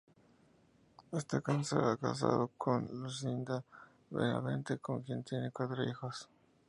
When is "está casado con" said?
1.11-2.87